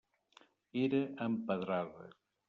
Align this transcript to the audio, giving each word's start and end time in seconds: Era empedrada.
Era 0.85 1.01
empedrada. 1.25 2.09